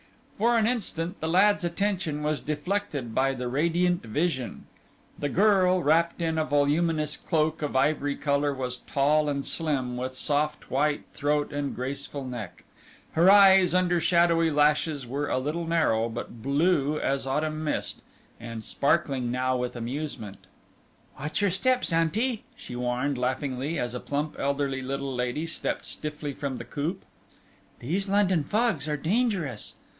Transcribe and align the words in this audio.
For 0.39 0.57
an 0.57 0.65
instant 0.65 1.19
the 1.19 1.27
lad's 1.27 1.63
attention 1.63 2.23
was 2.23 2.41
deflected 2.41 3.13
by 3.13 3.35
the 3.35 3.47
radiant 3.47 4.01
vision. 4.01 4.65
The 5.19 5.29
girl, 5.29 5.83
wrapped 5.83 6.19
in 6.19 6.39
a 6.39 6.45
voluminous 6.45 7.15
cloak 7.15 7.61
of 7.61 7.75
ivory 7.75 8.15
colour, 8.15 8.51
was 8.51 8.77
tall 8.87 9.29
and 9.29 9.45
slim, 9.45 9.97
with 9.97 10.15
soft 10.15 10.71
white 10.71 11.03
throat 11.13 11.53
and 11.53 11.75
graceful 11.75 12.25
neck; 12.25 12.63
her 13.11 13.29
eyes 13.29 13.75
under 13.75 13.99
shadowy 13.99 14.49
lashes 14.49 15.05
were 15.05 15.29
a 15.29 15.37
little 15.37 15.67
narrow, 15.67 16.09
but 16.09 16.41
blue 16.41 16.99
as 16.99 17.27
autumn 17.27 17.63
mist, 17.63 18.01
and 18.39 18.63
sparkling 18.63 19.29
now 19.29 19.55
with 19.55 19.75
amusement. 19.75 20.47
"Watch 21.19 21.41
your 21.41 21.51
steps, 21.51 21.93
auntie," 21.93 22.43
she 22.55 22.75
warned 22.75 23.19
laughingly, 23.19 23.77
as 23.77 23.93
a 23.93 23.99
plump, 23.99 24.35
elderly, 24.39 24.81
little 24.81 25.13
lady 25.13 25.45
stepped 25.45 25.85
stiffly 25.85 26.33
from 26.33 26.55
the 26.57 26.65
coupe. 26.65 27.05
"These 27.77 28.09
London 28.09 28.43
fogs 28.43 28.87
are 28.87 28.97
dangerous." 28.97 29.75